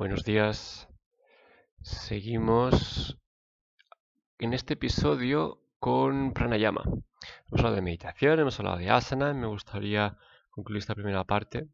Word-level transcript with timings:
Buenos 0.00 0.24
días. 0.24 0.88
Seguimos 1.82 3.18
en 4.38 4.54
este 4.54 4.72
episodio 4.72 5.60
con 5.78 6.32
pranayama. 6.32 6.84
Hemos 6.84 7.58
hablado 7.58 7.74
de 7.74 7.82
meditación, 7.82 8.40
hemos 8.40 8.58
hablado 8.58 8.78
de 8.78 8.88
asana. 8.88 9.34
Me 9.34 9.46
gustaría 9.46 10.16
concluir 10.48 10.78
esta 10.78 10.94
primera 10.94 11.24
parte 11.24 11.68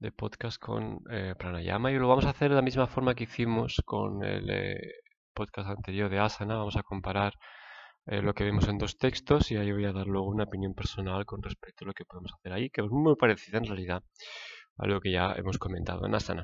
de 0.00 0.10
podcast 0.10 0.60
con 0.60 1.04
eh, 1.08 1.36
pranayama 1.38 1.92
y 1.92 1.98
lo 2.00 2.08
vamos 2.08 2.26
a 2.26 2.30
hacer 2.30 2.48
de 2.48 2.56
la 2.56 2.62
misma 2.62 2.88
forma 2.88 3.14
que 3.14 3.22
hicimos 3.22 3.80
con 3.84 4.24
el 4.24 4.50
eh, 4.50 4.94
podcast 5.32 5.68
anterior 5.68 6.10
de 6.10 6.18
asana. 6.18 6.56
Vamos 6.56 6.74
a 6.74 6.82
comparar 6.82 7.34
eh, 8.06 8.22
lo 8.22 8.34
que 8.34 8.42
vemos 8.42 8.66
en 8.66 8.78
dos 8.78 8.98
textos 8.98 9.52
y 9.52 9.56
ahí 9.56 9.70
voy 9.70 9.84
a 9.84 9.92
dar 9.92 10.08
luego 10.08 10.26
una 10.26 10.42
opinión 10.42 10.74
personal 10.74 11.24
con 11.24 11.44
respecto 11.44 11.84
a 11.84 11.86
lo 11.86 11.94
que 11.94 12.04
podemos 12.04 12.32
hacer 12.34 12.52
ahí, 12.52 12.70
que 12.70 12.80
es 12.80 12.90
muy 12.90 13.14
parecida 13.14 13.58
en 13.58 13.66
realidad 13.66 14.02
a 14.78 14.86
lo 14.88 15.00
que 15.00 15.12
ya 15.12 15.32
hemos 15.34 15.58
comentado 15.58 16.06
en 16.06 16.16
asana. 16.16 16.42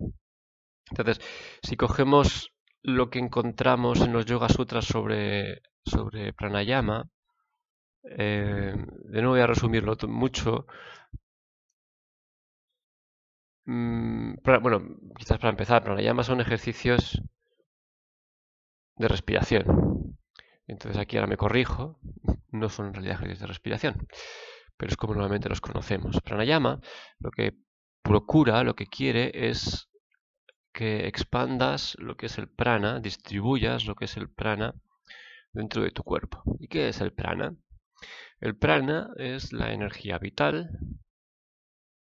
Entonces, 0.91 1.21
si 1.63 1.77
cogemos 1.77 2.53
lo 2.83 3.11
que 3.11 3.19
encontramos 3.19 4.01
en 4.01 4.13
los 4.13 4.27
Yoga 4.27 4.49
Sutras 4.49 4.85
sobre, 4.85 5.63
sobre 5.85 6.33
pranayama, 6.33 7.09
de 8.03 8.75
nuevo 9.13 9.31
voy 9.31 9.41
a 9.41 9.47
resumirlo 9.47 9.97
mucho, 10.09 10.67
Mm, 13.65 14.35
bueno, 14.61 14.83
quizás 15.17 15.39
para 15.39 15.51
empezar, 15.51 15.83
pranayama 15.85 16.23
son 16.25 16.41
ejercicios 16.41 17.23
de 18.97 19.09
respiración. 19.09 20.17
Entonces 20.67 21.01
aquí 21.01 21.17
ahora 21.17 21.29
me 21.29 21.37
corrijo, 21.37 21.99
no 22.51 22.69
son 22.69 22.87
en 22.89 22.95
realidad 22.95 23.17
ejercicios 23.17 23.41
de 23.41 23.47
respiración, 23.47 24.09
pero 24.77 24.91
es 24.91 24.97
como 24.97 25.15
normalmente 25.15 25.49
los 25.49 25.61
conocemos. 25.61 26.21
Pranayama 26.23 26.81
lo 27.21 27.31
que 27.31 27.53
procura, 28.03 28.65
lo 28.65 28.75
que 28.75 28.87
quiere 28.87 29.31
es 29.49 29.89
que 30.73 31.07
expandas 31.07 31.97
lo 31.99 32.17
que 32.17 32.27
es 32.27 32.39
el 32.39 32.49
prana, 32.49 33.01
distribuyas 33.01 33.87
lo 33.87 33.95
que 33.95 34.07
es 34.07 34.17
el 34.17 34.29
prana 34.31 34.75
dentro 35.53 35.83
de 35.83 35.91
tu 35.91 36.03
cuerpo. 36.03 36.43
¿Y 36.59 36.69
qué 36.69 36.89
es 36.89 37.01
el 37.01 37.13
prana? 37.13 37.55
El 38.41 38.57
prana 38.57 39.11
es 39.17 39.53
la 39.53 39.73
energía 39.73 40.19
vital, 40.19 40.71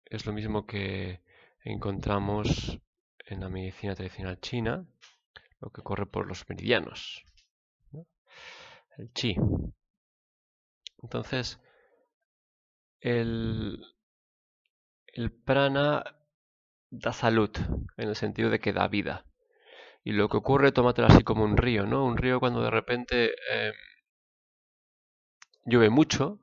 es 0.05 0.25
lo 0.25 0.33
mismo 0.33 0.65
que 0.65 1.21
encontramos 1.63 2.79
en 3.25 3.41
la 3.41 3.49
medicina 3.49 3.95
tradicional 3.95 4.39
china 4.39 4.85
lo 5.61 5.69
que 5.71 5.81
corre 5.81 6.05
por 6.05 6.25
los 6.27 6.47
meridianos, 6.47 7.25
el 8.97 9.11
chi. 9.13 9.35
Entonces, 11.01 11.59
el, 13.01 13.85
el 15.07 15.31
prana 15.31 16.18
da 16.89 17.13
salud, 17.13 17.51
en 17.97 18.09
el 18.09 18.15
sentido 18.15 18.49
de 18.49 18.59
que 18.59 18.73
da 18.73 18.87
vida. 18.87 19.25
Y 20.03 20.13
lo 20.13 20.29
que 20.29 20.37
ocurre, 20.37 20.71
tómatelo 20.71 21.07
así 21.07 21.23
como 21.23 21.43
un 21.43 21.57
río, 21.57 21.85
¿no? 21.85 22.05
Un 22.05 22.17
río 22.17 22.39
cuando 22.39 22.61
de 22.61 22.71
repente 22.71 23.33
em, 23.51 23.73
llueve 25.65 25.89
mucho, 25.89 26.39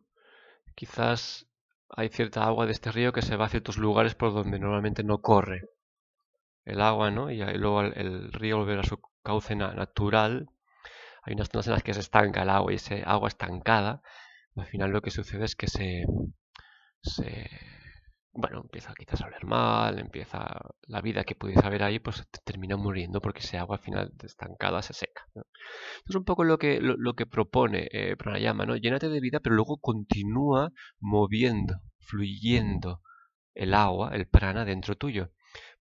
quizás 0.74 1.46
hay 1.88 2.08
cierta 2.08 2.44
agua 2.44 2.66
de 2.66 2.72
este 2.72 2.92
río 2.92 3.12
que 3.12 3.22
se 3.22 3.36
va 3.36 3.46
a 3.46 3.48
ciertos 3.48 3.78
lugares 3.78 4.14
por 4.14 4.32
donde 4.32 4.58
normalmente 4.58 5.02
no 5.04 5.20
corre 5.20 5.62
el 6.64 6.80
agua, 6.80 7.10
¿no? 7.10 7.30
Y, 7.30 7.38
luego 7.58 7.82
el, 7.82 8.32
río 8.32 8.58
volverá 8.58 8.80
a 8.80 8.84
su 8.84 9.00
cauce 9.22 9.54
natural. 9.56 10.50
Hay 11.22 11.34
unas 11.34 11.48
zonas 11.48 11.66
en 11.68 11.72
las 11.74 11.82
que 11.82 11.94
se 11.94 12.00
estanca 12.00 12.42
el 12.42 12.50
agua 12.50 12.72
y 12.72 12.76
ese 12.76 13.02
agua 13.06 13.28
estancada, 13.28 14.02
al 14.56 14.66
final 14.66 14.90
lo 14.90 15.02
que 15.02 15.10
sucede 15.10 15.44
es 15.44 15.54
que 15.54 15.66
se, 15.66 16.04
se 17.02 17.50
bueno, 18.36 18.60
empieza 18.60 18.92
quizás 18.94 19.22
a 19.22 19.26
oler 19.26 19.44
mal, 19.46 19.98
empieza 19.98 20.46
la 20.82 21.00
vida 21.00 21.24
que 21.24 21.34
pudiese 21.34 21.66
haber 21.66 21.82
ahí, 21.82 21.98
pues 21.98 22.22
termina 22.44 22.76
muriendo 22.76 23.20
porque 23.20 23.40
ese 23.40 23.56
agua 23.56 23.76
al 23.76 23.82
final 23.82 24.12
estancada 24.22 24.82
se 24.82 24.92
seca. 24.92 25.22
Es 26.06 26.14
un 26.14 26.24
poco 26.24 26.44
lo 26.44 26.58
que, 26.58 26.78
lo, 26.80 27.14
que 27.14 27.26
propone 27.26 27.88
eh, 27.90 28.14
Pranayama, 28.16 28.66
¿no? 28.66 28.76
Llénate 28.76 29.08
de 29.08 29.20
vida, 29.20 29.40
pero 29.40 29.54
luego 29.54 29.78
continúa 29.78 30.70
moviendo, 31.00 31.80
fluyendo 32.00 33.00
el 33.54 33.72
agua, 33.72 34.10
el 34.14 34.28
prana 34.28 34.66
dentro 34.66 34.96
tuyo, 34.96 35.30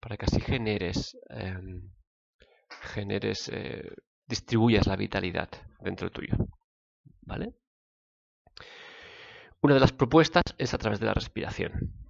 para 0.00 0.16
que 0.16 0.24
así 0.24 0.40
generes, 0.40 1.16
em, 1.28 1.82
generes, 2.94 3.50
eh, 3.52 3.90
distribuyas 4.26 4.86
la 4.86 4.96
vitalidad 4.96 5.50
dentro 5.80 6.10
tuyo. 6.10 6.34
¿Vale? 7.22 7.54
Una 9.60 9.74
de 9.74 9.80
las 9.80 9.92
propuestas 9.92 10.44
es 10.58 10.72
a 10.74 10.78
través 10.78 11.00
de 11.00 11.06
la 11.06 11.14
respiración. 11.14 12.05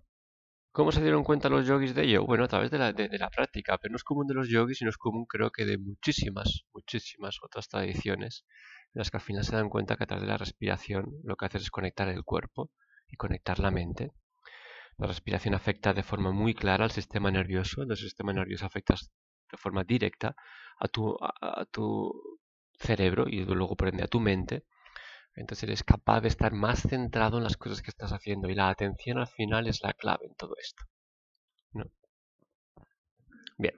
¿Cómo 0.77 0.93
se 0.93 1.01
dieron 1.01 1.25
cuenta 1.25 1.49
los 1.49 1.67
yogis 1.67 1.95
de 1.95 2.03
ello? 2.03 2.27
Bueno, 2.27 2.45
a 2.45 2.49
través 2.49 2.71
de 2.71 2.77
la, 2.77 3.31
práctica, 3.31 3.79
pero 3.79 3.93
no 3.93 3.97
es 3.97 4.05
común 4.05 4.27
de 4.27 4.35
los 4.35 4.51
yogis, 4.51 4.77
sino 4.77 4.91
es 4.91 4.99
común 4.99 5.25
creo 5.25 5.51
que 5.51 5.65
de 5.65 5.79
muchísimas, 5.79 6.67
muchísimas 6.75 7.39
otras 7.43 7.67
tradiciones, 7.67 8.45
en 8.93 8.99
las 8.99 9.11
que 9.11 9.17
al 9.17 9.23
final 9.23 9.43
se 9.43 9.57
dan 9.57 9.71
cuenta 9.71 9.97
que 9.97 10.05
a 10.05 10.07
través 10.07 10.25
de 10.25 10.29
la 10.29 10.37
respiración 10.37 11.15
lo 11.25 11.37
que 11.37 11.47
haces 11.47 11.63
es 11.63 11.71
conectar 11.71 12.11
el 12.11 12.25
cuerpo 12.25 12.71
y 13.09 13.17
conectar 13.17 13.59
la 13.59 13.71
mente. 13.71 14.13
La 14.99 15.07
respiración 15.07 15.55
afecta 15.55 15.95
de 15.95 16.03
forma 16.03 16.31
muy 16.31 16.53
clara 16.53 16.85
al 16.85 16.91
sistema 16.91 17.31
nervioso, 17.31 17.81
el 17.81 17.97
sistema 17.97 18.35
nervioso 18.35 18.67
afecta 18.67 18.97
de 19.51 19.57
forma 19.57 19.83
directa 19.83 20.37
a 20.79 20.89
tu, 20.89 21.17
a 21.23 21.65
tu 21.71 22.39
cerebro 22.79 23.25
y 23.27 23.47
luego 23.47 23.77
por 23.77 23.89
ende 23.89 24.05
a 24.05 24.09
tu 24.09 24.21
mente 24.21 24.67
entonces 25.37 25.65
eres 25.65 25.85
capaz 25.85 26.23
de 26.23 26.29
estar 26.29 26.53
más 26.53 26.81
centrado 26.83 27.39
en 27.39 27.45
las 27.45 27.57
cosas 27.57 27.83
que 27.83 27.91
estás 27.91 28.13
haciendo 28.13 28.49
y 28.49 28.55
la 28.55 28.69
atención 28.71 29.19
al 29.19 29.29
final 29.29 29.67
es 29.69 29.83
la 29.83 29.93
clave 29.93 30.27
en 30.27 30.35
todo 30.35 30.55
esto. 30.59 30.85
Bien. 33.59 33.75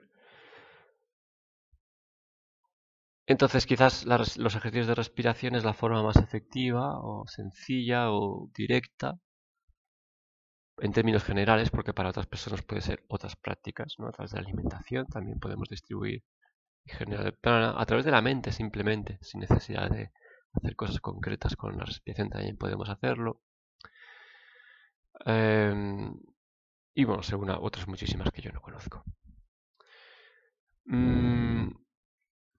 Entonces 3.27 3.65
quizás 3.65 4.05
los 4.05 4.55
ejercicios 4.55 4.87
de 4.87 4.95
respiración 4.95 5.55
es 5.55 5.63
la 5.63 5.73
forma 5.73 6.01
más 6.03 6.15
efectiva 6.17 6.99
o 6.99 7.25
sencilla 7.27 8.11
o 8.11 8.49
directa 8.55 9.19
en 10.81 10.93
términos 10.93 11.23
generales, 11.23 11.69
porque 11.69 11.93
para 11.93 12.09
otras 12.09 12.27
personas 12.27 12.61
puede 12.61 12.81
ser 12.81 13.03
otras 13.09 13.35
prácticas, 13.35 13.95
¿no? 13.97 14.07
a 14.07 14.11
través 14.11 14.31
de 14.31 14.41
la 14.41 14.47
alimentación 14.47 15.05
también 15.07 15.39
podemos 15.39 15.67
distribuir 15.69 16.23
y 16.85 16.89
generar 16.91 17.35
a 17.43 17.85
través 17.85 18.05
de 18.05 18.11
la 18.11 18.21
mente 18.21 18.51
simplemente, 18.51 19.19
sin 19.21 19.41
necesidad 19.41 19.89
de 19.89 20.11
hacer 20.53 20.75
cosas 20.75 20.99
concretas 20.99 21.55
con 21.55 21.77
la 21.77 21.85
respiración 21.85 22.29
también 22.29 22.57
podemos 22.57 22.89
hacerlo. 22.89 23.41
Em, 25.25 26.19
y 26.93 27.03
bueno, 27.03 27.23
según 27.23 27.49
otras 27.49 27.87
muchísimas 27.87 28.31
que 28.31 28.41
yo 28.41 28.51
no 28.51 28.61
conozco. 28.61 29.03
Mm, 30.85 31.69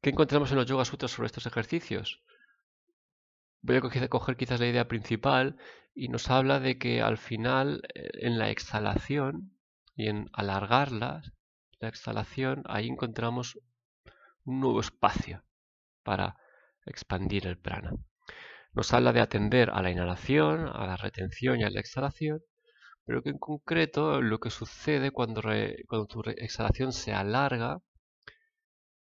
¿Qué 0.02 0.10
encontramos 0.10 0.50
en 0.50 0.56
los 0.56 0.66
Yoga 0.66 0.84
Sutras 0.84 1.10
sobre 1.10 1.26
estos 1.26 1.46
ejercicios? 1.46 2.22
Voy 3.62 3.76
a 3.76 4.08
coger, 4.08 4.36
quizás 4.36 4.60
la 4.60 4.66
idea 4.66 4.88
principal 4.88 5.56
y 5.94 6.08
nos 6.08 6.30
habla 6.30 6.60
de 6.60 6.78
que 6.78 7.02
al 7.02 7.18
final, 7.18 7.82
eh, 7.94 8.10
en 8.14 8.38
la 8.38 8.50
exhalación 8.50 9.58
y 9.94 10.08
en 10.08 10.30
alargarla, 10.32 11.22
la 11.80 11.88
exhalación, 11.88 12.62
ahí 12.66 12.88
encontramos 12.88 13.58
un 14.44 14.60
nuevo 14.60 14.80
espacio 14.80 15.44
para 16.02 16.39
expandir 16.86 17.46
el 17.46 17.58
prana. 17.58 17.92
Nos 18.72 18.92
habla 18.92 19.12
de 19.12 19.20
atender 19.20 19.70
a 19.70 19.82
la 19.82 19.90
inhalación, 19.90 20.68
a 20.68 20.86
la 20.86 20.96
retención 20.96 21.60
y 21.60 21.64
a 21.64 21.70
la 21.70 21.80
exhalación, 21.80 22.40
pero 23.04 23.22
que 23.22 23.30
en 23.30 23.38
concreto 23.38 24.22
lo 24.22 24.38
que 24.38 24.50
sucede 24.50 25.10
cuando, 25.10 25.42
cuando 25.88 26.06
tu 26.06 26.22
exhalación 26.30 26.92
se 26.92 27.12
alarga 27.12 27.80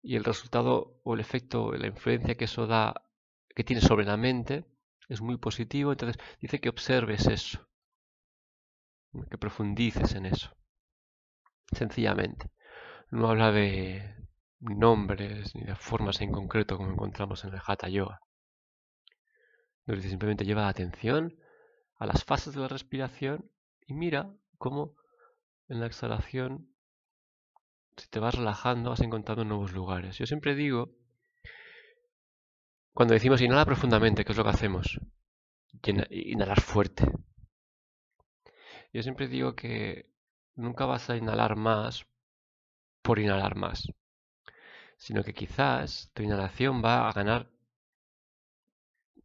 y 0.03 0.17
el 0.17 0.25
resultado 0.25 0.99
o 1.05 1.15
el 1.15 1.21
efecto, 1.21 1.73
la 1.73 1.87
influencia 1.87 2.35
que 2.35 2.47
eso 2.47 2.67
da, 2.67 3.07
que 3.55 3.65
tiene 3.65 3.81
sobre 3.83 4.05
la 4.05 4.17
mente, 4.17 4.65
es 5.09 5.21
muy 5.21 5.39
positivo. 5.39 5.93
Entonces 5.93 6.21
dice 6.41 6.61
que 6.61 6.69
observes 6.69 7.27
eso, 7.27 7.69
que 9.31 9.39
profundices 9.39 10.15
en 10.15 10.27
eso, 10.27 10.51
sencillamente. 11.73 12.51
No 13.11 13.29
habla 13.29 13.53
de, 13.53 14.17
nombres 14.63 15.55
ni 15.57 15.65
de 15.65 15.75
formas 15.75 16.21
en 16.21 16.31
concreto 16.31 16.77
como 16.77 16.93
encontramos 16.93 17.45
en 17.45 17.55
el 17.55 17.61
Hatha 17.67 17.89
Yoga. 17.89 18.21
Nos 19.87 20.03
simplemente 20.03 20.45
lleva 20.45 20.69
atención 20.69 21.37
a 21.99 22.07
las 22.07 22.25
fases 22.25 22.55
de 22.55 22.61
la 22.61 22.69
respiración 22.69 23.51
y 23.87 23.95
mira 23.95 24.33
cómo 24.59 24.95
en 25.69 25.81
la 25.81 25.87
exhalación, 25.87 26.73
si 27.97 28.09
te 28.09 28.21
vas 28.21 28.37
relajando, 28.37 28.91
vas 28.91 29.01
encontrando 29.01 29.45
nuevos 29.45 29.73
lugares. 29.73 30.17
Yo 30.19 30.27
siempre 30.27 30.55
digo, 30.55 30.95
cuando 32.93 33.15
decimos 33.15 33.41
inhala 33.41 33.65
profundamente, 33.65 34.25
¿qué 34.25 34.33
es 34.33 34.39
lo 34.39 34.45
que 34.45 34.51
hacemos? 34.51 35.01
Inhalar 36.11 36.61
fuerte. 36.61 37.11
Yo 38.93 39.03
siempre 39.03 39.27
digo 39.27 39.57
que 39.57 40.11
nunca 40.55 40.87
vas 40.87 41.11
a 41.11 41.17
inhalar 41.17 41.57
más 41.57 42.07
por 43.03 43.19
inhalar 43.19 43.57
más 43.57 43.89
sino 45.03 45.25
que 45.25 45.35
quizás 45.35 46.11
tu 46.15 46.23
inhalación 46.23 46.81
va 46.81 47.09
a 47.09 47.13
ganar, 47.13 47.51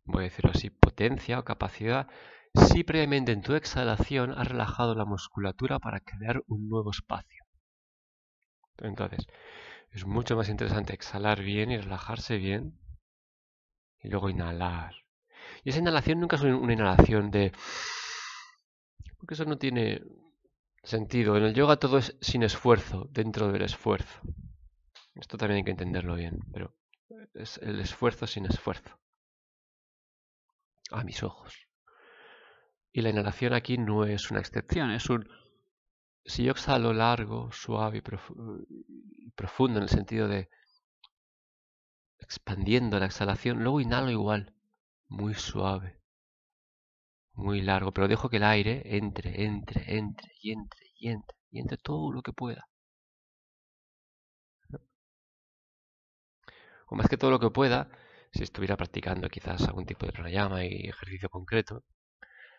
voy 0.06 0.22
a 0.22 0.30
decirlo 0.30 0.50
así, 0.50 0.72
potencia 0.72 1.38
o 1.38 1.46
capacidad 1.46 2.08
si 2.68 2.84
previamente 2.84 3.32
en 3.32 3.44
tu 3.44 3.54
exhalación 3.54 4.32
has 4.32 4.48
relajado 4.48 4.96
la 4.96 5.06
musculatura 5.06 5.78
para 5.78 6.00
crear 6.00 6.42
un 6.48 6.68
nuevo 6.68 6.90
espacio. 6.90 7.44
Entonces, 8.80 9.28
Es 9.92 10.06
mucho 10.06 10.36
más 10.36 10.50
interesante 10.50 10.94
exhalar 10.94 11.44
bien 11.44 11.72
y 11.72 11.78
relajarse 11.78 12.38
bien. 12.38 12.80
Y 14.02 14.10
luego 14.10 14.30
inhalar. 14.30 14.96
Y 15.64 15.70
esa 15.70 15.80
inhalación 15.80 16.20
nunca 16.20 16.38
es 16.38 16.42
una 16.44 16.74
inhalación 16.74 17.30
de... 17.32 17.52
Porque 19.18 19.36
eso 19.36 19.46
no 19.46 19.58
tiene 19.58 20.02
sentido. 20.84 21.38
En 21.38 21.44
el 21.44 21.54
yoga 21.54 21.78
todo 21.78 22.00
es 22.00 22.18
sin 22.22 22.44
esfuerzo, 22.44 23.08
dentro 23.12 23.52
del 23.52 23.62
esfuerzo. 23.64 24.22
Esto 25.19 25.38
también 25.38 25.58
hay 25.58 25.64
que 25.64 25.72
entenderlo 25.72 26.16
bien, 26.16 26.40
pero 26.54 26.75
es 27.34 27.58
el 27.60 27.80
esfuerzo 27.80 28.28
sin 28.28 28.46
esfuerzo. 28.46 29.00
A 30.92 31.04
mis 31.04 31.24
ojos. 31.24 31.68
Y 32.92 33.02
la 33.02 33.10
inhalación 33.10 33.54
aquí 33.54 33.78
no 33.78 34.06
es 34.06 34.31
una 34.31 34.40
excepción, 34.40 34.92
es 34.92 35.10
un... 35.10 35.28
Si 36.25 36.44
yo 36.44 36.52
exhalo 36.52 36.94
largo, 36.94 37.52
suave 37.52 38.00
y, 38.00 39.31
profundo 39.31 39.78
en 39.78 39.84
el 39.84 39.90
sentido 39.90 40.28
de 40.28 40.50
expandiendo 42.19 43.00
la 43.00 43.06
exhalación, 43.06 43.64
luego 43.64 43.80
inhalo 43.80 44.12
igual, 44.12 44.54
muy 45.08 45.34
suave, 45.34 46.02
muy 47.34 47.62
largo, 47.62 47.92
pero 47.94 48.08
dejo 48.08 48.30
que 48.30 48.38
el 48.38 48.44
aire 48.44 48.81
entre, 48.98 49.46
entre, 49.46 49.98
entre 49.98 50.31
y 50.42 50.52
entre 50.52 50.86
y 51.00 51.10
entre 51.10 51.38
y 51.52 51.60
entre 51.60 51.78
todo 51.78 52.12
lo 52.12 52.22
que 52.22 52.34
pueda. 52.34 52.68
O 56.88 56.95
más 56.95 57.07
que 57.07 57.18
todo 57.18 57.31
lo 57.31 57.39
que 57.39 57.50
pueda, 57.50 57.89
si 58.34 58.44
estuviera 58.44 58.78
practicando 58.78 59.30
quizás 59.30 59.68
algún 59.68 59.86
tipo 59.86 60.06
de 60.06 60.12
pranayama 60.13 60.66
y 60.66 60.88
ejercicio 60.88 61.30
concreto, 61.30 61.84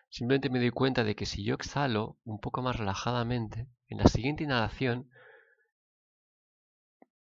simplemente 0.09 0.49
me 0.49 0.59
doy 0.59 0.71
cuenta 0.71 1.03
de 1.03 1.15
que 1.15 1.25
si 1.25 1.43
yo 1.43 1.55
exhalo 1.55 2.17
un 2.23 2.39
poco 2.39 2.61
más 2.61 2.77
relajadamente, 2.77 3.67
en 3.87 3.97
la 3.97 4.05
siguiente 4.05 4.43
inhalación, 4.43 5.09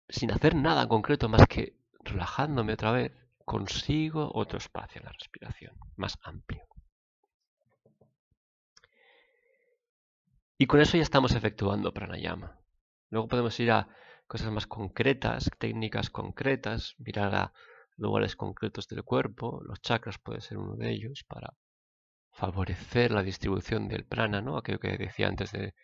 sin 0.09 0.33
hacer 0.33 0.55
nada 0.55 0.83
en 0.83 0.89
concreto 0.89 1.29
más 1.29 1.47
que 1.47 1.77
relajándome 2.01 2.73
otra 2.73 2.93
vez, 2.93 3.13
consigo 3.45 4.31
otro 4.35 4.59
espacio 4.59 5.01
en 5.01 5.07
la 5.07 5.13
respiración, 5.13 5.77
más 5.97 6.19
amplio. 6.23 6.65
Y 10.59 10.67
con 10.67 10.81
eso 10.81 10.97
ya 10.97 11.03
estamos 11.05 11.33
efectuando 11.33 11.95
pranayama. 11.95 12.59
Luego 13.11 13.29
podemos 13.29 13.59
ir 13.61 13.71
a 13.71 13.89
cosas 14.29 14.53
más 14.53 14.67
concretas, 14.67 15.51
técnicas 15.59 16.11
concretas, 16.11 16.95
mirar 16.99 17.35
a 17.35 17.53
lugares 17.97 18.37
concretos 18.37 18.87
del 18.89 19.03
cuerpo. 19.03 19.61
Los 19.65 19.81
chakras 19.81 20.19
puede 20.19 20.41
ser 20.41 20.59
uno 20.59 20.77
de 20.77 20.91
ellos 20.91 21.25
para 21.27 21.55
favorecer 22.33 23.11
la 23.11 23.23
distribución 23.23 23.89
del 23.89 24.05
prana, 24.07 24.41
¿no? 24.43 24.57
Aquello 24.57 24.79
que 24.79 24.97
decía 24.97 25.29
antes 25.29 25.53
de 25.53 25.75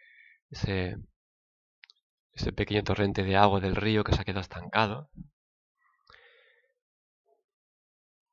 ese, 0.51 0.97
pequeño 2.53 2.85
torrente 2.85 3.25
de 3.25 3.37
agua 3.37 3.61
del 3.61 3.77
río 3.77 4.05
que 4.05 4.13
se 4.15 4.21
ha 4.21 4.25
quedado 4.25 4.43
estancado. 4.43 5.11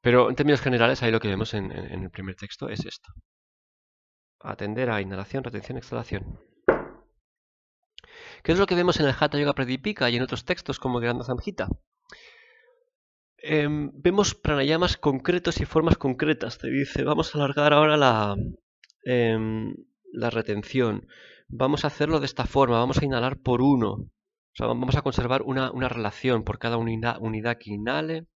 Pero 0.02 0.30
en 0.30 0.36
términos 0.36 0.62
generales, 0.62 1.02
ahí 1.02 1.12
lo 1.12 1.20
que 1.20 1.28
vemos 1.28 1.54
en 1.54 1.72
el 1.72 2.12
primer 2.12 2.36
texto 2.36 2.70
es 2.70 2.86
esto 2.86 3.12
atender 4.44 4.90
a 4.90 5.02
inhalación, 5.02 5.44
retención, 5.44 5.78
exhalación. 5.78 6.40
¿Qué 8.44 8.52
es 8.54 8.60
lo 8.60 8.66
que 8.66 8.76
vemos 8.76 9.00
en 9.00 9.06
el 9.06 9.16
Hatha 9.18 9.38
Yoga 9.38 9.54
Pradipika 9.54 10.10
y 10.10 10.16
en 10.16 10.24
otros 10.24 10.46
textos 10.46 10.80
como 10.80 11.00
Granda 11.00 11.24
Samhita? 11.24 11.70
Em, 13.38 13.92
vemos 13.94 14.34
pranayamas 14.34 14.98
concretos 14.98 15.62
y 15.62 15.66
formas 15.66 15.98
concretas. 15.98 16.58
Te 16.58 16.70
dice, 16.70 17.04
vamos 17.04 17.34
a 17.34 17.38
alargar 17.38 17.74
ahora 17.74 17.98
la, 17.98 18.36
em, 19.04 19.76
la 20.12 20.30
retención. 20.30 21.08
Vamos 21.48 21.84
a 21.84 21.88
hacerlo 21.88 22.20
de 22.20 22.26
esta 22.26 22.46
forma, 22.46 22.80
vamos 22.80 23.00
a 23.00 23.06
inhalar 23.06 23.38
por 23.38 23.62
uno. 23.62 23.92
O 23.92 24.56
sea, 24.56 24.68
vamos 24.68 24.96
a 24.96 25.02
conservar 25.02 25.44
una, 25.44 25.72
una 25.72 25.90
relación 25.90 26.44
por 26.44 26.60
cada 26.60 26.78
unidad, 26.78 27.18
unidad 27.20 27.58
que 27.60 27.72
inhale. 27.72 28.28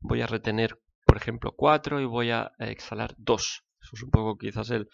Voy 0.00 0.22
a 0.22 0.26
retener, 0.26 0.80
por 1.04 1.16
ejemplo, 1.16 1.52
cuatro 1.56 2.00
y 2.00 2.04
voy 2.04 2.30
a 2.30 2.52
exhalar 2.58 3.14
dos. 3.18 3.64
Eso 3.80 3.90
es 3.94 4.02
un 4.02 4.10
poco 4.10 4.38
quizás 4.38 4.70
el, 4.70 4.88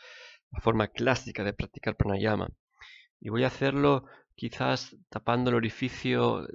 la 0.52 0.60
forma 0.60 0.88
clásica 0.88 1.44
de 1.44 1.52
practicar 1.52 1.96
pranayama. 1.96 2.48
Y 3.20 3.28
voy 3.30 3.44
a 3.44 3.48
hacerlo 3.48 4.04
quizás 4.38 4.96
tapando 5.10 5.50
el 5.50 5.56
orificio, 5.56 6.46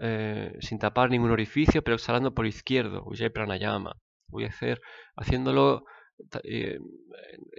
eh, 0.00 0.56
sin 0.60 0.78
tapar 0.78 1.10
ningún 1.10 1.30
orificio, 1.30 1.82
pero 1.84 1.96
exhalando 1.96 2.34
por 2.34 2.46
izquierdo, 2.46 3.04
Ujjayi 3.06 3.30
pranayama. 3.30 3.92
Voy 4.28 4.44
a 4.44 4.48
hacer 4.48 4.80
haciéndolo 5.14 5.84
eh, 6.44 6.78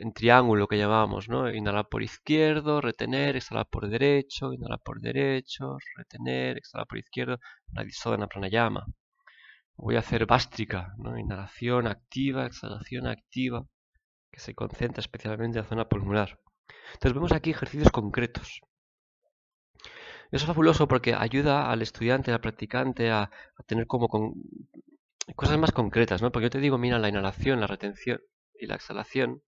en 0.03 0.13
triángulo 0.13 0.67
que 0.67 0.77
llamamos, 0.77 1.29
¿no? 1.29 1.39
Inhalar 1.53 1.87
por 1.87 2.01
izquierdo, 2.01 2.81
retener, 2.81 3.35
exhalar 3.35 3.67
por 3.69 3.87
derecho, 3.87 4.53
inhalar 4.53 4.81
por 4.87 4.99
derecho, 5.01 5.77
retener, 5.97 6.57
exhalar 6.57 6.87
por 6.87 6.97
izquierdo, 6.97 7.37
Nadisodana 7.73 8.27
pranayama. 8.27 8.85
Voy 9.75 9.95
a 9.97 9.99
hacer 9.99 10.25
bástrica, 10.25 10.93
¿no? 10.97 11.17
Inhalación 11.17 11.85
activa, 11.87 12.47
exhalación 12.47 13.05
activa 13.07 13.67
que 14.31 14.39
se 14.39 14.55
concentra 14.55 15.01
especialmente 15.01 15.59
en 15.59 15.63
la 15.63 15.69
zona 15.69 15.89
pulmonar. 15.89 16.39
Entonces 16.93 17.13
vemos 17.13 17.31
aquí 17.33 17.51
ejercicios 17.51 17.91
concretos. 17.91 18.61
Eso 20.33 20.45
es 20.45 20.47
fabuloso 20.47 20.87
porque 20.87 21.13
ayuda 21.13 21.69
al 21.69 21.83
estudiante, 21.83 22.31
al 22.31 22.41
practicante 22.41 23.11
a, 23.11 23.29
tener 23.67 23.85
como 23.85 24.07
cosas 25.35 25.59
más 25.59 25.71
concretas, 25.71 26.23
¿no? 26.23 26.31
Porque 26.31 26.45
yo 26.45 26.49
te 26.49 26.57
digo, 26.57 26.79
mira, 26.79 26.97
la 26.97 27.07
inhalación, 27.07 27.59
la 27.59 27.67
retención 27.67 28.19
y 28.55 28.65
la 28.65 28.73
exhalación, 28.73 29.43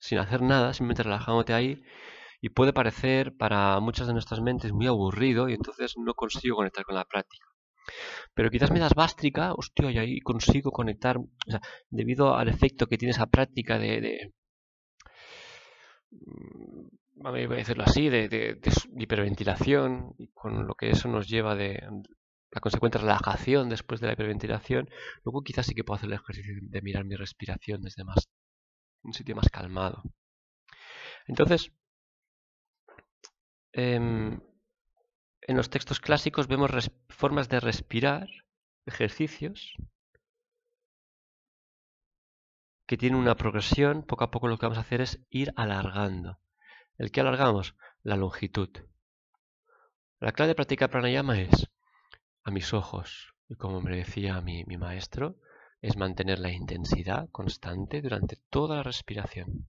sin 0.00 0.18
hacer 0.18 0.42
nada, 0.42 0.74
simplemente 0.74 1.04
relajándote 1.04 1.52
ahí, 1.52 1.84
y 2.40 2.48
puede 2.48 2.72
parecer 2.72 3.36
para 3.36 3.78
muchas 3.78 4.08
de 4.08 4.14
nuestras 4.14 4.40
mentes 4.40 4.72
muy 4.72 4.88
aburrido 4.88 5.48
y 5.48 5.54
entonces 5.54 5.94
no 5.96 6.14
consigo 6.14 6.56
conectar 6.56 6.84
con 6.84 6.96
la 6.96 7.04
práctica. 7.04 7.46
Pero 8.34 8.50
quizás 8.50 8.72
me 8.72 8.80
das 8.80 8.94
bástrica, 8.94 9.52
hostia, 9.54 9.92
y 9.92 9.98
ahí 9.98 10.20
consigo 10.20 10.72
conectar, 10.72 11.20
debido 11.88 12.34
al 12.34 12.48
efecto 12.48 12.88
que 12.88 12.98
tiene 12.98 13.12
esa 13.12 13.26
práctica 13.26 13.78
de, 13.78 14.00
de 14.00 14.32
voy 17.20 17.44
a 17.44 17.48
decirlo 17.48 17.84
así, 17.84 18.08
de, 18.08 18.58
hiperventilación, 18.96 20.14
y 20.18 20.28
con 20.28 20.66
lo 20.66 20.74
que 20.74 20.90
eso 20.90 21.08
nos 21.08 21.28
lleva 21.28 21.54
de 21.54 21.82
la 22.52 22.60
consecuente 22.60 22.98
relajación 22.98 23.68
después 23.68 24.00
de 24.00 24.08
la 24.08 24.14
hiperventilación, 24.14 24.88
luego 25.24 25.42
quizás 25.42 25.66
sí 25.66 25.74
que 25.74 25.84
puedo 25.84 25.96
hacer 25.96 26.08
el 26.08 26.14
ejercicio 26.14 26.54
de 26.60 26.82
mirar 26.82 27.04
mi 27.04 27.16
respiración 27.16 27.82
desde 27.82 28.04
más 28.04 28.28
un 29.02 29.12
sitio 29.14 29.36
más 29.36 29.48
calmado. 29.48 30.02
Entonces, 31.26 31.72
em, 33.72 34.40
en 35.42 35.56
los 35.56 35.70
textos 35.70 36.00
clásicos 36.00 36.48
vemos 36.48 36.70
formas 37.08 37.48
de 37.48 37.60
respirar, 37.60 38.28
ejercicios, 38.86 39.74
que 42.86 42.96
tienen 42.96 43.20
una 43.20 43.36
progresión. 43.36 44.02
Poco 44.02 44.24
a 44.24 44.30
poco 44.30 44.48
lo 44.48 44.58
que 44.58 44.66
vamos 44.66 44.78
a 44.78 44.82
hacer 44.82 45.00
es 45.00 45.20
ir 45.30 45.52
alargando. 45.56 46.40
¿El 47.00 47.10
que 47.10 47.22
alargamos? 47.22 47.76
La 48.02 48.14
longitud. 48.14 48.68
La 50.18 50.32
clave 50.32 50.48
de 50.48 50.54
practicar 50.54 50.90
pranayama 50.90 51.40
es, 51.40 51.70
a 52.44 52.50
mis 52.50 52.74
ojos, 52.74 53.32
y 53.48 53.54
como 53.54 53.80
me 53.80 53.96
decía 53.96 54.42
mi, 54.42 54.64
mi 54.66 54.76
maestro, 54.76 55.36
es 55.80 55.96
mantener 55.96 56.40
la 56.40 56.52
intensidad 56.52 57.30
constante 57.30 58.02
durante 58.02 58.36
toda 58.50 58.76
la 58.76 58.82
respiración. 58.82 59.66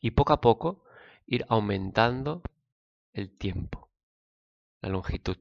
Y 0.00 0.12
poco 0.12 0.32
a 0.32 0.40
poco 0.40 0.86
ir 1.26 1.44
aumentando 1.50 2.40
el 3.12 3.36
tiempo 3.36 3.90
la 4.80 4.88
longitud. 4.88 5.36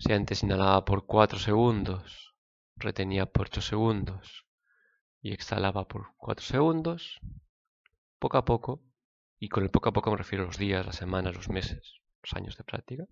Si 0.00 0.12
antes 0.12 0.42
inhalaba 0.42 0.84
por 0.84 1.06
4 1.06 1.38
segundos, 1.38 2.34
retenía 2.74 3.26
por 3.26 3.46
8 3.46 3.60
segundos 3.60 4.44
y 5.22 5.32
exhalaba 5.32 5.86
por 5.86 6.16
4 6.16 6.44
segundos, 6.44 7.20
poco 8.18 8.38
a 8.38 8.44
poco, 8.44 8.87
y 9.38 9.48
con 9.48 9.62
el 9.62 9.70
poco 9.70 9.88
a 9.88 9.92
poco 9.92 10.10
me 10.10 10.16
refiero 10.16 10.44
a 10.44 10.46
los 10.46 10.58
días, 10.58 10.84
las 10.84 10.96
semanas, 10.96 11.34
los 11.34 11.48
meses, 11.48 12.00
los 12.22 12.32
años 12.34 12.56
de 12.56 12.64
práctica, 12.64 13.04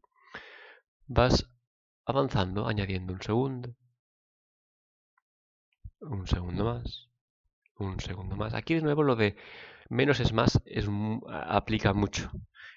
vas 1.07 1.49
avanzando, 2.05 2.67
añadiendo 2.67 3.13
un 3.13 3.23
segundo, 3.23 3.77
un 6.01 6.27
segundo 6.27 6.65
más, 6.65 7.09
un 7.79 8.01
segundo 8.01 8.37
más. 8.37 8.55
Aquí 8.55 8.75
de 8.75 8.83
nuevo 8.83 9.03
lo 9.03 9.17
de 9.17 9.37
menos 9.89 10.21
es 10.21 10.33
más 10.33 10.61
es, 10.65 10.87
aplica 11.31 11.93
mucho. 11.93 12.31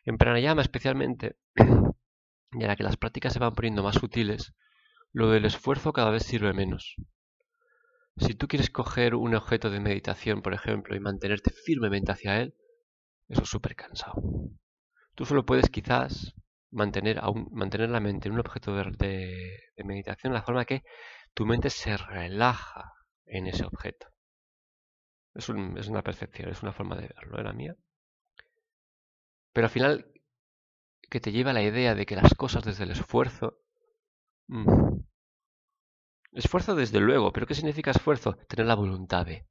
En 0.05 0.17
pranayama 0.17 0.61
especialmente 0.61 1.37
y 2.51 2.59
la 2.59 2.75
que 2.75 2.83
las 2.83 2.97
prácticas 2.97 3.33
se 3.33 3.39
van 3.39 3.55
poniendo 3.55 3.83
más 3.83 3.95
sutiles, 3.95 4.53
lo 5.11 5.29
del 5.29 5.45
esfuerzo 5.45 5.93
cada 5.93 6.11
vez 6.11 6.23
sirve 6.23 6.53
menos. 6.53 6.95
Si 8.17 8.35
tú 8.35 8.47
quieres 8.47 8.69
coger 8.69 9.15
un 9.15 9.33
objeto 9.33 9.69
de 9.69 9.79
meditación, 9.79 10.41
por 10.41 10.53
ejemplo, 10.53 10.95
y 10.95 10.99
mantenerte 10.99 11.51
firmemente 11.51 12.11
hacia 12.11 12.41
él, 12.41 12.53
eso 13.29 13.43
es 13.43 13.49
súper 13.49 13.75
cansado. 13.75 14.21
Tú 15.15 15.25
solo 15.25 15.45
puedes 15.45 15.69
quizás 15.69 16.33
mantener, 16.71 17.21
mantener 17.51 17.89
la 17.89 17.99
mente 17.99 18.27
en 18.27 18.33
un 18.33 18.39
objeto 18.39 18.75
de, 18.75 19.59
meditación 19.85 20.33
de 20.33 20.39
la 20.39 20.43
forma 20.43 20.65
que 20.65 20.83
tu 21.33 21.45
mente 21.45 21.69
se 21.69 21.95
relaja 21.95 22.91
en 23.25 23.47
ese 23.47 23.65
objeto. 23.65 24.07
Es, 25.35 25.47
es 25.49 25.87
una 25.87 26.01
percepción, 26.01 26.49
es 26.49 26.63
una 26.63 26.73
forma 26.73 26.95
de 26.95 27.07
verlo, 27.07 27.39
era 27.39 27.53
mía. 27.53 27.75
Pero 29.53 29.65
al 29.65 29.71
final 29.71 30.11
que 31.09 31.19
te 31.19 31.31
lleva 31.31 31.51
a 31.51 31.53
la 31.53 31.63
idea 31.63 31.95
de 31.95 32.05
que 32.05 32.15
las 32.15 32.33
cosas 32.35 32.63
desde 32.63 32.83
el 32.83 32.91
esfuerzo... 32.91 33.57
Mm, 34.47 34.99
esfuerzo 36.33 36.75
desde 36.75 36.99
luego, 36.99 37.31
pero 37.31 37.45
¿qué 37.45 37.55
significa 37.55 37.91
esfuerzo? 37.91 38.35
Tener 38.47 38.65
la 38.65 38.75
voluntad 38.75 39.25
de. 39.25 39.45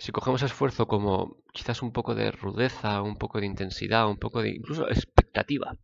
Si 0.00 0.12
cogemos 0.12 0.42
esfuerzo 0.42 0.86
como 0.86 1.36
quizás 1.52 1.82
un 1.82 1.92
poco 1.92 2.14
de 2.14 2.30
rudeza, 2.32 3.02
un 3.02 3.16
poco 3.16 3.38
de 3.38 3.46
intensidad, 3.46 4.08
un 4.08 4.18
poco 4.18 4.40
de 4.40 4.50
incluso 4.50 4.88
expectativa. 4.88 5.76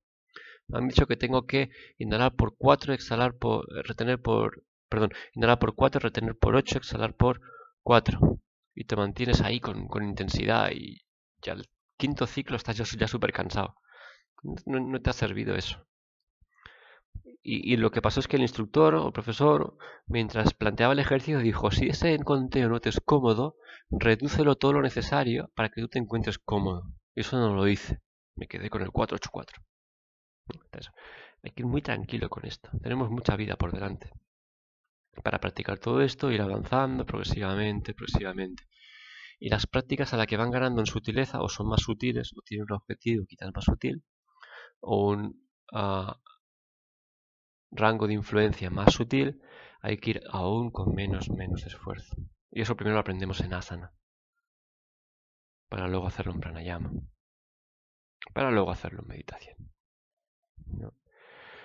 Me 0.68 0.78
han 0.78 0.88
dicho 0.88 1.06
que 1.06 1.16
tengo 1.16 1.46
que 1.46 1.70
inhalar 1.99 2.35
por 2.35 2.56
4, 2.56 2.94
exhalar 2.94 3.35
por, 3.37 3.66
retener 3.87 4.20
por, 4.20 4.64
perdón, 4.88 5.11
inhalar 5.35 5.58
por 5.58 5.75
4, 5.75 6.00
retener 6.00 6.37
por 6.37 6.56
8, 6.56 6.78
exhalar 6.78 7.14
por 7.14 7.40
4. 7.82 8.40
Y 8.75 8.85
te 8.85 8.96
mantienes 8.96 9.42
ahí 9.42 9.61
con, 9.61 9.87
con 9.87 10.02
intensidad 10.02 10.70
y 10.73 11.02
ya 11.42 11.52
el 11.52 11.68
quinto 11.99 12.26
ciclo 12.26 12.56
estás 12.56 12.76
ya 12.76 13.06
súper 13.06 13.32
cansado. 13.32 13.76
No, 14.64 15.00
te 15.00 15.11
ha 15.11 15.12
servido 15.12 15.54
eso. 15.56 15.87
Y, 17.48 17.76
lo 17.76 17.92
que 17.92 18.02
pasó 18.02 18.18
es 18.18 18.26
que 18.26 18.34
el 18.34 18.42
instructor 18.42 18.96
o 18.96 19.06
el 19.06 19.12
profesor, 19.12 19.78
mientras 20.08 20.52
planteaba 20.52 20.94
el 20.94 20.98
ejercicio, 20.98 21.38
dijo, 21.38 21.70
si 21.70 21.86
ese 21.86 22.18
conteo 22.18 22.68
no 22.68 22.80
te 22.80 22.88
es 22.88 23.00
cómodo, 23.00 23.54
redúcelo 23.88 24.56
todo 24.56 24.72
lo 24.72 24.82
necesario 24.82 25.52
para 25.54 25.68
que 25.68 25.80
tú 25.80 25.86
te 25.86 26.00
encuentres 26.00 26.40
cómodo. 26.40 26.90
Y 27.14 27.20
eso 27.20 27.38
no 27.38 27.54
lo 27.54 27.68
hice. 27.68 28.00
Me 28.34 28.48
quedé 28.48 28.68
con 28.68 28.82
el 28.82 28.90
484. 28.90 29.62
Entonces, 30.64 30.92
hay 31.44 31.52
que 31.52 31.62
ir 31.62 31.66
muy 31.66 31.82
tranquilo 31.82 32.28
con 32.28 32.46
esto. 32.46 32.68
Tenemos 32.82 33.10
mucha 33.10 33.36
vida 33.36 33.54
por 33.54 33.70
delante. 33.70 34.10
Para 35.22 35.38
practicar 35.38 35.78
todo 35.78 36.00
esto, 36.00 36.32
ir 36.32 36.42
avanzando 36.42 37.06
progresivamente, 37.06 37.94
progresivamente. 37.94 38.64
Y 39.38 39.50
las 39.50 39.68
prácticas 39.68 40.12
a 40.12 40.16
la 40.16 40.26
que 40.26 40.36
van 40.36 40.50
ganando 40.50 40.80
en 40.80 40.86
sutileza 40.86 41.40
o 41.40 41.48
son 41.48 41.68
más 41.68 41.82
sutiles 41.82 42.32
o 42.36 42.42
tienen 42.42 42.66
un 42.68 42.74
objetivo 42.74 43.24
quizás 43.24 43.52
más 43.54 43.64
sutil 43.64 44.02
o 44.80 45.10
un 45.10 45.48
ah, 45.72 46.18
rango 47.70 48.06
de 48.06 48.14
influencia 48.14 48.70
más 48.70 48.92
sutil, 48.92 49.42
hay 49.80 49.99
que 49.99 50.11
ir 50.11 50.23
aún 50.30 50.70
con 50.70 50.94
menos, 50.94 51.30
menos 51.30 51.66
esfuerzo. 51.66 52.16
Y 52.50 52.62
eso 52.62 52.76
primero 52.76 52.94
lo 52.94 53.00
aprendemos 53.00 53.40
en 53.40 53.54
asana, 53.54 53.92
para 55.68 55.88
luego 55.88 56.06
hacerlo 56.06 56.32
en 56.32 56.40
pranayama, 56.40 56.90
para 58.32 58.50
luego 58.50 58.70
hacerlo 58.70 59.02
en 59.02 59.08
meditación. 59.08 59.56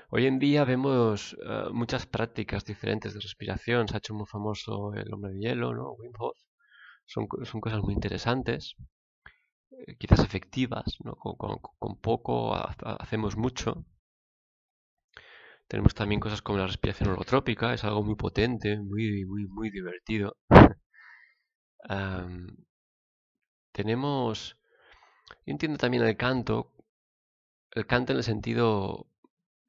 Hoy 0.10 0.26
en 0.26 0.40
día 0.40 0.66
vemos 0.66 1.38
ah, 1.46 1.70
muchas 1.72 2.06
prácticas 2.06 2.66
diferentes 2.66 3.14
de 3.14 3.22
respiración. 3.22 3.88
Se 3.88 3.96
ha 3.96 4.00
hecho 4.00 4.14
muy 4.14 4.26
famoso 4.28 4.94
el 4.94 5.14
hombre 5.14 5.32
de 5.32 5.40
hielo, 5.40 5.74
¿no? 5.74 5.94
Wim 5.94 6.12
Hof 6.20 6.38
son, 7.06 7.28
cosas 7.28 7.82
muy 7.82 7.94
interesantes, 7.94 8.76
eh, 9.72 9.96
quizás 9.98 10.20
efectivas, 10.20 10.98
con, 11.80 11.96
poco 12.02 12.54
hacemos 12.56 13.38
mucho. 13.38 13.86
Tenemos 15.72 15.96
también 15.96 16.20
cosas 16.20 16.42
como 16.42 16.58
la 16.58 16.68
respiración 16.68 17.12
holotrópica, 17.12 17.74
es 17.74 17.86
algo 17.86 18.04
muy 18.04 18.16
potente, 18.16 18.78
muy, 18.78 19.24
muy, 19.24 19.48
muy 19.48 19.70
divertido. 19.70 20.36
tenemos, 23.72 24.58
yo 25.46 25.54
entiendo 25.54 25.78
también 25.78 26.04
el 26.04 26.18
canto, 26.18 26.74
el 27.72 27.88
canto 27.88 28.12
en 28.12 28.18
el 28.18 28.26
sentido 28.26 29.08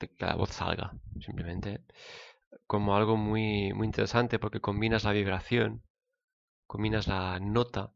de 0.00 0.08
que 0.08 0.26
la 0.26 0.34
voz 0.34 0.50
salga, 0.50 0.92
simplemente, 1.20 1.84
como 2.66 2.96
algo 2.96 3.16
muy, 3.16 3.72
muy 3.72 3.86
interesante 3.86 4.40
porque 4.40 4.60
combinas 4.60 5.04
la 5.04 5.12
vibración 5.12 5.84
combinas 6.66 7.06
la 7.06 7.38
nota 7.38 7.92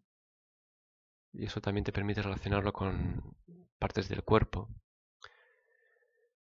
y 1.33 1.47
eso 1.47 1.61
también 1.61 1.85
te 1.85 1.93
permite 1.93 2.23
relacionarlo 2.23 2.73
con 2.73 3.35
partes 3.81 4.09
del 4.09 4.23
cuerpo. 4.23 4.69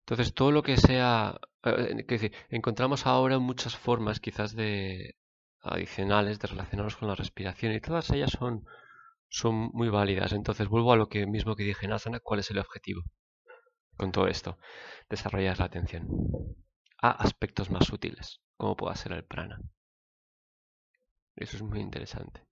Entonces, 0.06 0.34
todo 0.34 0.52
lo 0.52 0.62
que 0.62 0.76
sea, 0.76 1.40
eh, 1.64 2.04
decir, 2.06 2.32
encontramos 2.48 3.06
ahora 3.06 3.40
muchas 3.40 3.76
formas 3.76 4.20
quizás 4.20 4.54
de 4.54 5.16
adicionales 5.62 6.38
de 6.38 6.46
relacionarnos 6.46 6.96
con 6.96 7.08
la 7.08 7.16
respiración 7.16 7.72
y 7.72 7.80
todas 7.80 8.10
ellas 8.10 8.30
son, 8.30 8.64
son 9.28 9.70
muy 9.72 9.88
válidas. 9.88 10.32
Entonces, 10.32 10.68
vuelvo 10.68 10.92
a 10.92 10.96
lo 10.96 11.08
que 11.08 11.26
mismo 11.26 11.56
que 11.56 11.64
dije 11.64 11.86
en 11.86 11.92
Asana, 11.92 12.20
¿cuál 12.20 12.38
es 12.38 12.50
el 12.52 12.58
objetivo 12.60 13.02
con 13.96 14.12
todo 14.12 14.28
esto? 14.28 14.58
Desarrollar 15.10 15.58
la 15.58 15.64
atención 15.64 16.06
a 17.02 17.10
aspectos 17.10 17.70
más 17.70 17.86
sutiles, 17.86 18.40
como 18.56 18.76
pueda 18.76 18.94
ser 18.94 19.12
el 19.12 19.24
prana. 19.24 19.60
Eso 21.34 21.56
es 21.56 21.62
muy 21.64 21.80
interesante. 21.80 22.46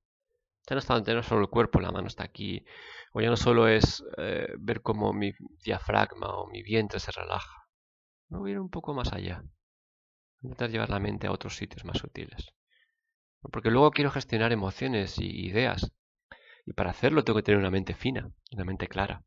Ya 0.67 0.75
no 0.75 0.79
está 0.79 0.99
no 0.99 1.23
solo 1.23 1.43
el 1.43 1.49
cuerpo, 1.49 1.81
la 1.81 1.93
mano 1.93 2.09
está 2.09 2.25
aquí. 2.25 2.65
O 3.13 3.21
ya 3.21 3.29
no 3.29 3.37
solo 3.37 3.69
es 3.69 4.05
eh, 4.17 4.55
ver 4.59 4.81
cómo 4.81 5.13
mi 5.13 5.33
diafragma 5.63 6.29
o 6.29 6.47
mi 6.49 6.63
vientre 6.63 7.01
se 7.01 7.13
relaja. 7.13 7.69
No 8.29 8.47
ir 8.49 8.59
un 8.59 8.71
poco 8.71 8.95
más 8.95 9.13
allá. 9.13 9.45
Intentar 10.43 10.71
llevar 10.71 10.91
la 10.91 11.01
mente 11.01 11.27
a 11.27 11.33
otros 11.33 11.57
sitios 11.57 11.85
más 11.85 11.99
sutiles. 11.99 12.53
Porque 13.53 13.71
luego 13.71 13.91
quiero 13.91 14.11
gestionar 14.11 14.53
emociones 14.53 15.19
y 15.19 15.47
ideas. 15.47 15.93
Y 16.67 16.73
para 16.73 16.91
hacerlo 16.91 17.25
tengo 17.25 17.39
que 17.39 17.43
tener 17.43 17.59
una 17.59 17.71
mente 17.71 17.95
fina, 17.95 18.31
una 18.53 18.65
mente 18.65 18.89
clara. 18.89 19.23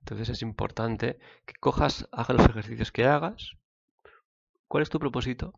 Entonces 0.00 0.28
es 0.28 0.42
importante 0.42 1.18
que 1.44 1.54
cojas, 1.60 2.08
hagas 2.12 2.36
los 2.36 2.48
ejercicios 2.48 2.92
que 2.92 3.04
hagas. 3.04 3.52
¿Cuál 4.68 4.82
es 4.82 4.90
tu 4.90 4.98
propósito? 4.98 5.54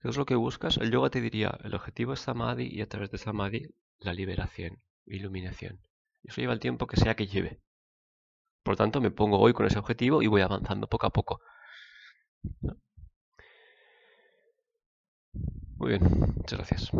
¿Qué 0.00 0.08
es 0.08 0.16
lo 0.16 0.26
que 0.26 0.34
buscas? 0.34 0.76
El 0.76 0.90
yoga 0.90 1.10
te 1.10 1.20
diría, 1.20 1.58
el 1.64 1.74
objetivo 1.74 2.12
es 2.12 2.20
samadhi 2.20 2.66
y 2.66 2.80
a 2.80 2.88
través 2.88 3.10
de 3.10 3.18
samadhi 3.18 3.68
la 3.98 4.12
liberación, 4.12 4.82
iluminación. 5.06 5.80
Eso 6.22 6.40
lleva 6.40 6.52
el 6.52 6.60
tiempo 6.60 6.86
que 6.86 6.96
sea 6.96 7.16
que 7.16 7.26
lleve. 7.26 7.60
Por 8.62 8.76
tanto, 8.76 9.00
me 9.00 9.10
pongo 9.10 9.38
hoy 9.38 9.52
con 9.52 9.66
ese 9.66 9.78
objetivo 9.78 10.22
y 10.22 10.26
voy 10.26 10.42
avanzando 10.42 10.86
poco 10.86 11.06
a 11.06 11.10
poco. 11.10 11.40
Muy 15.76 15.88
bien, 15.88 16.02
muchas 16.36 16.58
gracias. 16.58 16.90